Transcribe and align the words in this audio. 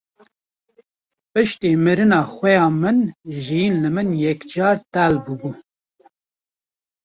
Piştî 1.31 1.71
mirina 1.85 2.21
xweha 2.33 2.69
min 2.81 2.99
jiyîn 3.43 3.75
li 3.83 3.89
min 3.95 4.09
yekcar 4.23 4.77
tehil 4.93 5.15
bû 5.25 5.33
bû. 5.39 5.49